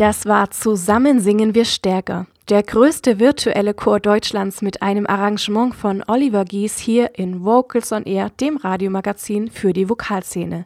Das 0.00 0.24
war 0.24 0.50
Zusammen 0.50 1.20
singen 1.20 1.54
wir 1.54 1.66
stärker. 1.66 2.26
Der 2.48 2.62
größte 2.62 3.20
virtuelle 3.20 3.74
Chor 3.74 4.00
Deutschlands 4.00 4.62
mit 4.62 4.80
einem 4.80 5.06
Arrangement 5.06 5.74
von 5.74 6.02
Oliver 6.06 6.46
Gies 6.46 6.78
hier 6.78 7.18
in 7.18 7.44
Vocals 7.44 7.92
on 7.92 8.04
Air, 8.04 8.30
dem 8.30 8.56
Radiomagazin 8.56 9.50
für 9.50 9.74
die 9.74 9.90
Vokalszene. 9.90 10.64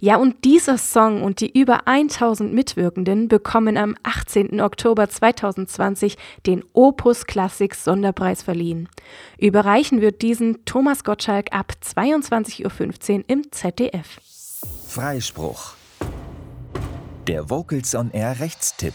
Ja, 0.00 0.16
und 0.16 0.44
dieser 0.44 0.78
Song 0.78 1.22
und 1.22 1.38
die 1.38 1.56
über 1.56 1.86
1000 1.86 2.52
Mitwirkenden 2.52 3.28
bekommen 3.28 3.76
am 3.76 3.94
18. 4.02 4.60
Oktober 4.60 5.08
2020 5.08 6.16
den 6.44 6.64
Opus 6.72 7.26
Classics 7.26 7.84
Sonderpreis 7.84 8.42
verliehen. 8.42 8.88
Überreichen 9.38 10.00
wird 10.00 10.22
diesen 10.22 10.64
Thomas 10.64 11.04
Gottschalk 11.04 11.52
ab 11.52 11.74
22.15 11.84 12.64
Uhr 13.14 13.24
im 13.28 13.52
ZDF. 13.52 14.18
Freispruch. 14.88 15.75
Der 17.28 17.50
Vocals 17.50 17.96
on 17.96 18.12
Air 18.12 18.38
Rechtstipp. 18.38 18.94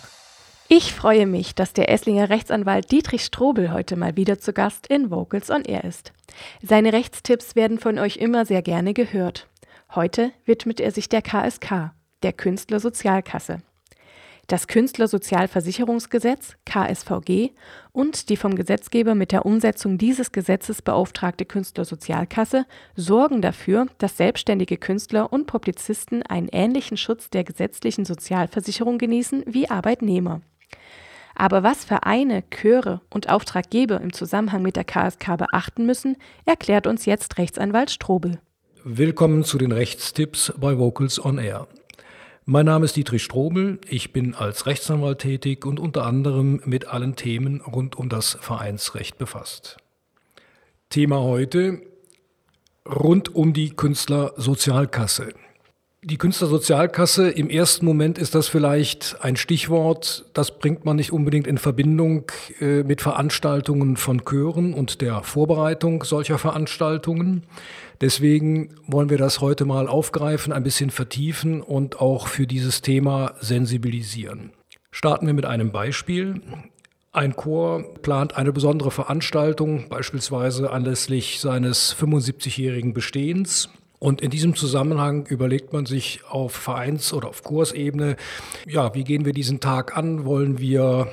Ich 0.70 0.94
freue 0.94 1.28
mich, 1.28 1.54
dass 1.54 1.74
der 1.74 1.90
Esslinger 1.90 2.30
Rechtsanwalt 2.30 2.90
Dietrich 2.90 3.26
Strobel 3.26 3.74
heute 3.74 3.98
mal 3.98 4.16
wieder 4.16 4.40
zu 4.40 4.54
Gast 4.54 4.88
in 4.88 5.12
Vocals 5.12 5.50
on 5.50 5.66
Air 5.66 5.84
ist. 5.84 6.14
Seine 6.62 6.94
Rechtstipps 6.94 7.58
werden 7.58 7.78
von 7.78 8.00
euch 8.00 8.16
immer 8.16 8.46
sehr 8.46 8.62
gerne 8.62 8.94
gehört. 8.94 9.50
Heute 9.94 10.32
widmet 10.46 10.80
er 10.80 10.92
sich 10.92 11.10
der 11.10 11.22
KSK, 11.22 11.92
der 12.24 12.32
Künstlersozialkasse. 12.32 13.64
Das 14.48 14.68
Künstlersozialversicherungsgesetz 14.68 16.56
KSVG 16.66 17.52
und 17.94 18.30
die 18.30 18.38
vom 18.38 18.56
Gesetzgeber 18.56 19.16
mit 19.16 19.32
der 19.32 19.46
Umsetzung 19.46 19.98
dieses 19.98 20.32
Gesetzes 20.32 20.82
beauftragte 20.82 21.46
Künstlersozialkasse 21.46 22.66
sorgen 22.96 23.42
dafür, 23.42 23.88
dass 23.98 24.18
selbstständige 24.18 24.78
Künstler 24.78 25.32
und 25.32 25.48
Publizisten 25.48 26.24
einen 26.24 26.50
ähnlichen 26.50 26.98
Schutz 26.98 27.30
der 27.30 27.44
gesetzlichen 27.44 28.06
Sozialversicherung 28.06 28.98
genießen 28.98 29.44
wie 29.48 29.70
Arbeitnehmer. 29.70 30.42
Aber 31.36 31.64
was 31.64 31.86
Vereine, 31.86 32.44
Chöre 32.50 33.02
und 33.10 33.30
Auftraggeber 33.30 34.02
im 34.02 34.12
Zusammenhang 34.12 34.62
mit 34.62 34.76
der 34.76 34.84
KSK 34.84 35.38
beachten 35.38 35.86
müssen, 35.86 36.18
erklärt 36.46 36.88
uns 36.88 37.06
jetzt 37.06 37.38
Rechtsanwalt 37.38 37.90
Strobel. 37.90 38.40
Willkommen 38.84 39.44
zu 39.44 39.58
den 39.58 39.72
Rechtstipps 39.72 40.54
bei 40.58 40.78
Vocals 40.78 41.24
on 41.24 41.38
Air. 41.38 41.68
Mein 42.46 42.66
Name 42.66 42.86
ist 42.86 42.96
Dietrich 42.96 43.22
Strobel, 43.22 43.80
ich 43.88 44.14
bin 44.14 44.34
als 44.34 44.66
Rechtsanwalt 44.66 45.20
tätig 45.20 45.64
und 45.64 45.80
unter 45.80 46.08
anderem 46.08 46.60
mit 46.66 46.88
allen 46.88 47.16
Themen 47.16 47.62
rund 47.62 47.96
um 47.96 48.10
das 48.10 48.36
Vereinsrecht 48.42 49.20
befasst. 49.20 49.78
Thema 50.90 51.20
heute 51.20 51.84
rund 52.84 53.36
um 53.36 53.54
die 53.54 53.70
Künstlersozialkasse. 53.76 55.36
Die 56.04 56.18
Künstlersozialkasse, 56.18 57.30
im 57.30 57.48
ersten 57.48 57.86
Moment 57.86 58.18
ist 58.18 58.34
das 58.34 58.48
vielleicht 58.48 59.18
ein 59.22 59.36
Stichwort, 59.36 60.26
das 60.34 60.58
bringt 60.58 60.84
man 60.84 60.96
nicht 60.96 61.14
unbedingt 61.14 61.46
in 61.46 61.60
Verbindung 61.60 62.24
äh, 62.60 62.82
mit 62.82 63.02
Veranstaltungen 63.02 63.98
von 63.98 64.26
Chören 64.26 64.74
und 64.74 65.02
der 65.02 65.22
Vorbereitung 65.22 66.04
solcher 66.04 66.40
Veranstaltungen. 66.40 67.44
Deswegen 68.02 68.74
wollen 68.88 69.12
wir 69.12 69.20
das 69.20 69.42
heute 69.42 69.66
mal 69.66 69.88
aufgreifen, 69.88 70.52
ein 70.52 70.64
bisschen 70.64 70.90
vertiefen 70.90 71.62
und 71.62 72.02
auch 72.02 72.28
für 72.28 72.48
dieses 72.48 72.82
Thema 72.82 73.36
sensibilisieren. 73.40 74.54
Starten 74.90 75.28
wir 75.28 75.36
mit 75.36 75.46
einem 75.46 75.72
Beispiel. 75.72 76.42
Ein 77.12 77.36
Chor 77.36 77.94
plant 78.02 78.38
eine 78.38 78.52
besondere 78.52 78.90
Veranstaltung, 78.90 79.88
beispielsweise 79.88 80.72
anlässlich 80.72 81.40
seines 81.40 81.96
75-jährigen 81.96 82.94
Bestehens. 82.94 83.70
Und 84.04 84.20
in 84.20 84.32
diesem 84.32 84.56
Zusammenhang 84.56 85.28
überlegt 85.28 85.74
man 85.74 85.86
sich 85.86 86.22
auf 86.28 86.54
Vereins- 86.54 87.14
oder 87.14 87.30
auf 87.30 87.44
Kursebene, 87.44 88.16
ja, 88.68 88.96
wie 88.96 89.04
gehen 89.04 89.26
wir 89.26 89.32
diesen 89.32 89.60
Tag 89.60 89.96
an? 89.96 90.26
Wollen 90.26 90.58
wir 90.58 91.08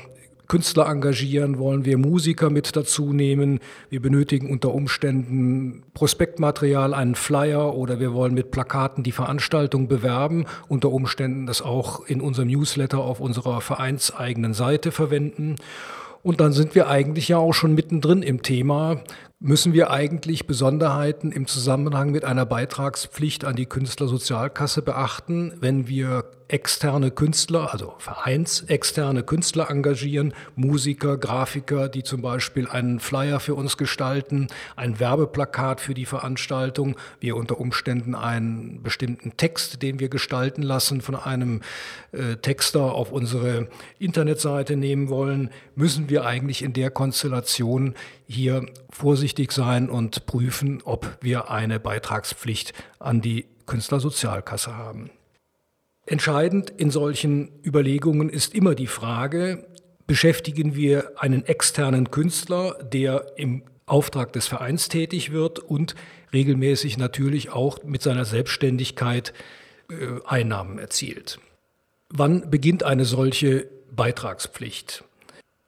Künstler 0.46 0.86
engagieren, 0.86 1.58
wollen 1.58 1.84
wir 1.84 1.98
Musiker 1.98 2.48
mit 2.48 2.74
dazu 2.76 3.12
nehmen. 3.12 3.60
Wir 3.90 4.00
benötigen 4.00 4.50
unter 4.50 4.72
Umständen 4.72 5.82
Prospektmaterial, 5.92 6.94
einen 6.94 7.14
Flyer 7.14 7.74
oder 7.74 8.00
wir 8.00 8.14
wollen 8.14 8.32
mit 8.32 8.50
Plakaten 8.50 9.04
die 9.04 9.12
Veranstaltung 9.12 9.86
bewerben, 9.86 10.46
unter 10.68 10.90
Umständen 10.90 11.44
das 11.44 11.60
auch 11.60 12.06
in 12.06 12.22
unserem 12.22 12.48
Newsletter 12.48 13.00
auf 13.00 13.20
unserer 13.20 13.60
vereinseigenen 13.60 14.54
Seite 14.54 14.92
verwenden. 14.92 15.56
Und 16.22 16.40
dann 16.40 16.52
sind 16.52 16.74
wir 16.74 16.88
eigentlich 16.88 17.28
ja 17.28 17.36
auch 17.36 17.52
schon 17.52 17.74
mittendrin 17.74 18.22
im 18.22 18.40
Thema 18.40 19.02
müssen 19.40 19.72
wir 19.72 19.90
eigentlich 19.90 20.46
Besonderheiten 20.46 21.30
im 21.30 21.46
Zusammenhang 21.46 22.10
mit 22.10 22.24
einer 22.24 22.44
Beitragspflicht 22.44 23.44
an 23.44 23.54
die 23.54 23.66
Künstlersozialkasse 23.66 24.82
beachten, 24.82 25.52
wenn 25.60 25.86
wir 25.86 26.24
externe 26.48 27.10
Künstler, 27.10 27.72
also 27.72 27.94
vereinsexterne 27.98 29.22
Künstler 29.22 29.70
engagieren, 29.70 30.32
Musiker, 30.56 31.18
Grafiker, 31.18 31.88
die 31.88 32.02
zum 32.02 32.22
Beispiel 32.22 32.66
einen 32.66 33.00
Flyer 33.00 33.38
für 33.38 33.54
uns 33.54 33.76
gestalten, 33.76 34.48
ein 34.74 34.98
Werbeplakat 34.98 35.80
für 35.80 35.94
die 35.94 36.06
Veranstaltung, 36.06 36.96
wir 37.20 37.36
unter 37.36 37.60
Umständen 37.60 38.14
einen 38.14 38.82
bestimmten 38.82 39.36
Text, 39.36 39.82
den 39.82 40.00
wir 40.00 40.08
gestalten 40.08 40.62
lassen, 40.62 41.02
von 41.02 41.14
einem 41.14 41.60
äh, 42.12 42.36
Texter 42.36 42.92
auf 42.94 43.12
unsere 43.12 43.68
Internetseite 43.98 44.76
nehmen 44.76 45.10
wollen, 45.10 45.50
müssen 45.76 46.08
wir 46.08 46.24
eigentlich 46.24 46.62
in 46.62 46.72
der 46.72 46.90
Konstellation 46.90 47.94
hier 48.28 48.66
vorsichtig 48.90 49.52
sein 49.52 49.88
und 49.88 50.26
prüfen, 50.26 50.82
ob 50.84 51.18
wir 51.20 51.50
eine 51.50 51.80
Beitragspflicht 51.80 52.74
an 52.98 53.20
die 53.20 53.46
Künstlersozialkasse 53.66 54.76
haben. 54.76 55.10
Entscheidend 56.06 56.70
in 56.70 56.90
solchen 56.90 57.50
Überlegungen 57.64 58.28
ist 58.28 58.54
immer 58.54 58.74
die 58.74 58.86
Frage, 58.86 59.66
beschäftigen 60.06 60.74
wir 60.74 61.12
einen 61.20 61.44
externen 61.44 62.10
Künstler, 62.10 62.78
der 62.82 63.32
im 63.36 63.62
Auftrag 63.84 64.32
des 64.32 64.46
Vereins 64.46 64.88
tätig 64.88 65.32
wird 65.32 65.58
und 65.58 65.94
regelmäßig 66.32 66.98
natürlich 66.98 67.50
auch 67.50 67.82
mit 67.84 68.02
seiner 68.02 68.24
Selbstständigkeit 68.24 69.32
äh, 69.90 70.20
Einnahmen 70.26 70.78
erzielt. 70.78 71.38
Wann 72.10 72.50
beginnt 72.50 72.82
eine 72.82 73.04
solche 73.04 73.68
Beitragspflicht? 73.90 75.04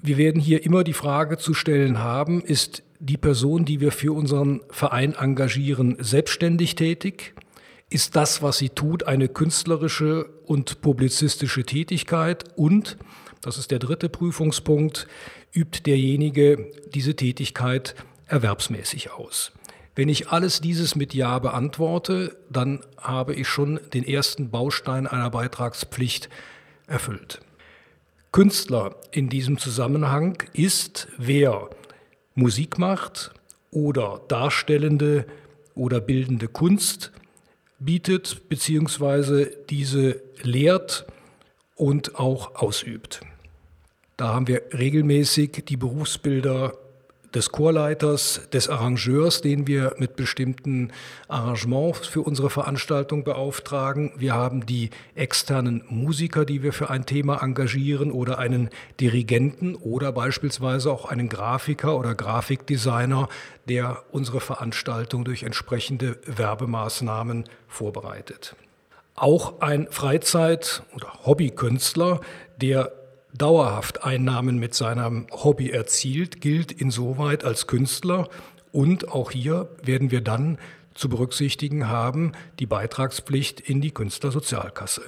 Wir 0.03 0.17
werden 0.17 0.41
hier 0.41 0.65
immer 0.65 0.85
die 0.85 0.93
Frage 0.93 1.39
zu 1.39 1.55
stellen 1.55 1.99
haben, 1.99 2.41
ist 2.41 2.83
die 2.99 3.17
Person, 3.17 3.65
die 3.65 3.81
wir 3.81 3.93
für 3.93 4.13
unseren 4.13 4.61
Verein 4.71 5.15
engagieren, 5.15 5.97
selbstständig 6.01 6.75
tätig? 6.75 7.35
ist 7.91 8.15
das, 8.15 8.41
was 8.41 8.59
sie 8.59 8.71
tut, 8.71 9.03
eine 9.03 9.29
künstlerische 9.29 10.27
und 10.47 10.81
publizistische 10.81 11.65
Tätigkeit 11.65 12.45
und, 12.57 12.97
das 13.43 13.59
ist 13.59 13.73
der 13.73 13.81
dritte 13.81 14.09
Prüfungspunkt, 14.09 15.09
übt 15.53 15.81
derjenige 15.85 16.71
diese 16.95 17.17
Tätigkeit 17.17 17.97
erwerbsmäßig 18.27 19.11
aus. 19.11 19.53
Wenn 19.97 20.09
ich 20.09 20.29
alles 20.29 20.61
dieses 20.61 20.95
mit 20.95 21.15
Ja 21.15 21.41
beantworte, 21.41 22.37
dann 22.49 22.81
habe 22.97 23.35
ich 23.35 23.49
schon 23.49 23.81
den 23.93 24.07
ersten 24.07 24.51
Baustein 24.51 25.09
einer 25.09 25.31
Beitragspflicht 25.31 26.29
erfüllt. 26.87 27.41
Künstler 28.33 28.95
in 29.11 29.29
diesem 29.29 29.59
Zusammenhang 29.59 30.43
ist, 30.53 31.09
wer 31.19 31.69
Musik 32.35 32.79
macht 32.79 33.33
oder 33.73 34.21
darstellende 34.29 35.27
oder 35.75 36.01
bildende 36.01 36.47
Kunst 36.47 37.11
bietet 37.81 38.49
bzw. 38.49 39.49
diese 39.69 40.23
lehrt 40.43 41.07
und 41.75 42.17
auch 42.17 42.55
ausübt. 42.55 43.21
Da 44.17 44.35
haben 44.35 44.47
wir 44.47 44.63
regelmäßig 44.75 45.65
die 45.67 45.77
Berufsbilder 45.77 46.75
des 47.35 47.53
Chorleiters, 47.53 48.43
des 48.53 48.69
Arrangeurs, 48.69 49.41
den 49.41 49.67
wir 49.67 49.95
mit 49.99 50.17
bestimmten 50.17 50.93
Arrangements 51.29 52.07
für 52.07 52.23
unsere 52.23 52.51
Veranstaltung 52.51 53.25
beauftragen. 53.25 54.13
Wir 54.17 54.35
haben 54.35 54.67
die 54.67 54.91
externen 55.15 55.85
Musiker, 55.89 56.45
die 56.45 56.63
wir 56.63 56.73
für 56.73 56.91
ein 56.91 57.07
Thema 57.07 57.43
engagieren 57.43 58.11
oder 58.11 58.39
einen 58.39 58.71
Dirigenten 59.01 59.75
oder 59.77 60.13
beispielsweise 60.13 60.91
auch 60.91 61.05
einen 61.05 61.29
Grafiker 61.29 61.97
oder 61.97 62.15
Grafikdesigner, 62.15 63.29
der 63.69 64.03
unsere 64.11 64.41
Veranstaltung 64.41 65.25
durch 65.25 65.45
entsprechende 65.45 66.19
Werbemaßnahmen 66.27 67.45
vorbereitet. 67.69 68.57
Auch 69.15 69.61
ein 69.61 69.87
Freizeit- 69.91 70.83
oder 70.95 71.27
Hobbykünstler, 71.27 72.21
der 72.57 72.93
dauerhaft 73.35 74.05
Einnahmen 74.05 74.59
mit 74.59 74.75
seinem 74.75 75.27
Hobby 75.31 75.71
erzielt, 75.71 76.41
gilt 76.41 76.73
insoweit 76.73 77.45
als 77.45 77.67
Künstler. 77.67 78.29
Und 78.73 79.09
auch 79.09 79.31
hier 79.31 79.69
werden 79.83 80.11
wir 80.11 80.21
dann 80.21 80.59
zu 80.95 81.09
berücksichtigen 81.09 81.89
haben 81.89 82.33
die 82.59 82.67
Beitragspflicht 82.67 83.61
in 83.61 83.81
die 83.81 83.91
Künstlersozialkasse. 83.91 85.03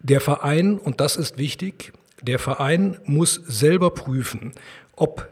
Der 0.00 0.20
Verein, 0.20 0.78
und 0.78 1.00
das 1.00 1.16
ist 1.16 1.38
wichtig, 1.38 1.92
der 2.22 2.38
Verein 2.38 2.98
muss 3.04 3.34
selber 3.34 3.90
prüfen, 3.90 4.52
ob 4.96 5.28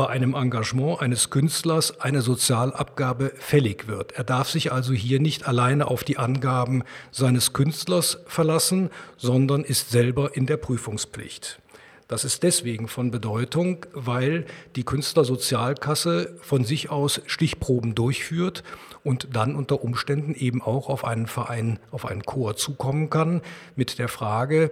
bei 0.00 0.08
einem 0.08 0.32
Engagement 0.32 1.02
eines 1.02 1.28
Künstlers 1.28 2.00
eine 2.00 2.22
Sozialabgabe 2.22 3.32
fällig 3.36 3.86
wird. 3.86 4.12
Er 4.12 4.24
darf 4.24 4.48
sich 4.48 4.72
also 4.72 4.94
hier 4.94 5.20
nicht 5.20 5.46
alleine 5.46 5.88
auf 5.88 6.04
die 6.04 6.16
Angaben 6.16 6.84
seines 7.10 7.52
Künstlers 7.52 8.16
verlassen, 8.24 8.88
sondern 9.18 9.62
ist 9.62 9.90
selber 9.90 10.34
in 10.34 10.46
der 10.46 10.56
Prüfungspflicht. 10.56 11.60
Das 12.08 12.24
ist 12.24 12.44
deswegen 12.44 12.88
von 12.88 13.10
Bedeutung, 13.10 13.84
weil 13.92 14.46
die 14.74 14.84
Künstlersozialkasse 14.84 16.34
von 16.40 16.64
sich 16.64 16.88
aus 16.88 17.20
Stichproben 17.26 17.94
durchführt 17.94 18.64
und 19.04 19.28
dann 19.36 19.54
unter 19.54 19.84
Umständen 19.84 20.34
eben 20.34 20.62
auch 20.62 20.88
auf 20.88 21.04
einen 21.04 21.26
Verein, 21.26 21.78
auf 21.90 22.06
einen 22.06 22.22
Chor 22.22 22.56
zukommen 22.56 23.10
kann 23.10 23.42
mit 23.76 23.98
der 23.98 24.08
Frage, 24.08 24.70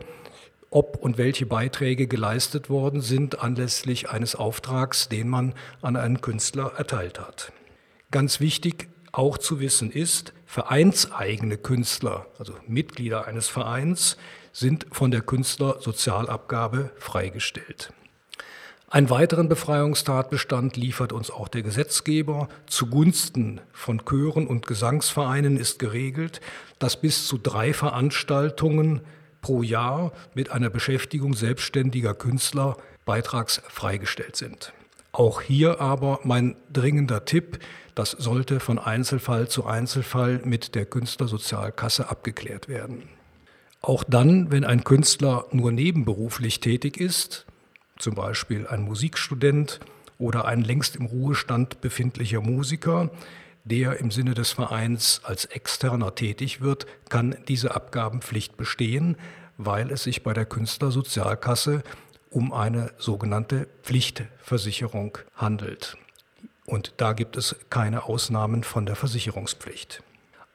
ob 0.71 0.97
und 0.97 1.19
welche 1.19 1.47
Beiträge 1.47 2.07
geleistet 2.07 2.69
worden 2.69 3.01
sind 3.01 3.43
anlässlich 3.43 4.11
eines 4.11 4.35
Auftrags, 4.35 5.09
den 5.09 5.29
man 5.29 5.55
an 5.83 5.97
einen 5.97 6.21
Künstler 6.21 6.73
erteilt 6.77 7.21
hat. 7.21 7.53
Ganz 8.11 8.41
wichtig 8.41 8.89
auch 9.13 9.39
zu 9.39 9.61
wissen 9.61 9.91
ist, 9.91 10.33
vereinseigene 10.47 11.59
Künstler, 11.59 12.27
also 12.39 12.55
Mitglieder 12.67 13.27
eines 13.27 13.49
Vereins, 13.49 14.17
sind 14.53 14.87
von 14.93 15.11
der 15.11 15.21
Künstlersozialabgabe 15.21 16.91
freigestellt. 16.97 17.93
Einen 18.91 19.11
weiteren 19.11 19.51
Befreiungstatbestand 19.51 20.79
liefert 20.79 21.13
uns 21.13 21.31
auch 21.31 21.49
der 21.49 21.63
Gesetzgeber. 21.63 22.49
Zugunsten 22.67 23.61
von 23.71 24.03
Chören 24.07 24.47
und 24.47 24.67
Gesangsvereinen 24.67 25.59
ist 25.59 25.79
geregelt, 25.79 26.41
dass 26.79 26.99
bis 26.99 27.27
zu 27.27 27.37
drei 27.37 27.75
Veranstaltungen 27.75 29.03
pro 29.41 29.63
Jahr 29.63 30.13
mit 30.35 30.51
einer 30.51 30.71
Beschäftigung 30.71 31.35
selbstständiger 31.35 32.15
Künstler 32.15 32.77
beitragsfreigestellt 33.05 34.37
sind. 34.37 34.73
Auch 35.13 35.41
hier 35.41 35.81
aber 35.81 36.21
mein 36.25 36.57
dringender 36.73 37.25
Tipp, 37.25 37.59
das 37.95 38.13
sollte 38.13 38.61
von 38.61 38.79
Einzelfall 38.79 39.49
zu 39.49 39.67
Einzelfall 39.67 40.41
mit 40.45 40.75
der 40.75 40.87
Künstlersozialkasse 40.87 42.11
abgeklärt 42.11 42.69
werden. 42.69 43.09
Auch 43.81 44.05
dann, 44.05 44.51
wenn 44.51 44.65
ein 44.65 44.85
Künstler 44.85 45.47
nur 45.51 45.73
nebenberuflich 45.73 46.61
tätig 46.61 46.99
ist, 46.99 47.47
zum 47.99 48.15
Beispiel 48.15 48.67
ein 48.67 48.83
Musikstudent 48.83 49.81
oder 50.19 50.45
ein 50.45 50.63
längst 50.63 50.97
im 50.97 51.07
Ruhestand 51.07 51.81
befindlicher 51.81 52.41
Musiker, 52.41 53.11
der 53.69 54.01
im 54.01 54.11
Sinne 54.11 54.35
des 54.35 54.53
Vereins 54.53 55.21
als 55.25 55.45
Externer 55.45 56.15
tätig 56.15 56.61
wird, 56.61 56.87
kann 57.09 57.37
diese 57.49 57.75
Abgabenpflicht 57.75 58.57
bestehen, 58.57 59.17
weil 59.57 59.91
es 59.91 60.05
sich 60.05 60.23
bei 60.23 60.33
der 60.33 60.47
Künstlersozialkasse 60.47 61.83
um 62.31 62.53
eine 62.53 62.93
sogenannte 62.99 63.69
Pflichtversicherung 63.83 65.19
handelt. 65.35 65.97
Und 66.67 66.95
da 66.99 67.15
gibt 67.15 67.37
es 67.37 67.57
keine 67.71 68.05
Ausnahmen 68.05 68.63
von 68.63 68.85
der 68.85 68.97
Versicherungspflicht. 68.97 70.03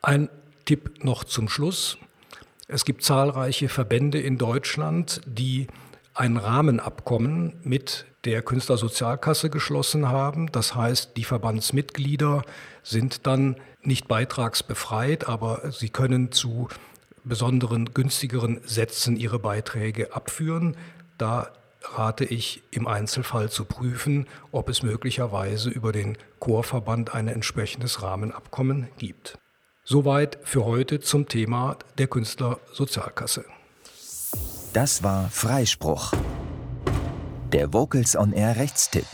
Ein 0.01 0.29
Tipp 0.65 1.03
noch 1.03 1.23
zum 1.23 1.49
Schluss. 1.49 1.97
Es 2.67 2.85
gibt 2.85 3.03
zahlreiche 3.03 3.67
Verbände 3.67 4.19
in 4.19 4.37
Deutschland, 4.37 5.21
die 5.25 5.67
ein 6.13 6.37
Rahmenabkommen 6.37 7.59
mit 7.63 8.05
der 8.25 8.41
Künstlersozialkasse 8.41 9.49
geschlossen 9.49 10.07
haben. 10.09 10.51
Das 10.51 10.75
heißt, 10.75 11.17
die 11.17 11.23
Verbandsmitglieder 11.23 12.43
sind 12.83 13.27
dann 13.27 13.57
nicht 13.81 14.07
beitragsbefreit, 14.07 15.27
aber 15.27 15.71
sie 15.71 15.89
können 15.89 16.31
zu 16.31 16.69
besonderen, 17.23 17.93
günstigeren 17.93 18.61
Sätzen 18.63 19.17
ihre 19.17 19.39
Beiträge 19.39 20.15
abführen. 20.15 20.77
Da 21.17 21.51
rate 21.95 22.25
ich 22.25 22.63
im 22.71 22.87
Einzelfall 22.87 23.49
zu 23.49 23.65
prüfen, 23.65 24.27
ob 24.51 24.69
es 24.69 24.83
möglicherweise 24.83 25.69
über 25.69 25.91
den 25.91 26.17
Chorverband 26.39 27.13
ein 27.13 27.27
entsprechendes 27.27 28.01
Rahmenabkommen 28.01 28.87
gibt. 28.97 29.37
Soweit 29.83 30.39
für 30.43 30.63
heute 30.63 31.01
zum 31.01 31.27
Thema 31.27 31.77
der 31.97 32.07
Künstlersozialkasse. 32.07 33.43
Das 34.73 35.03
war 35.03 35.29
Freispruch. 35.29 36.13
Der 37.51 37.73
Vocals 37.73 38.15
on 38.15 38.33
Air 38.33 38.55
Rechtstipp. 38.55 39.05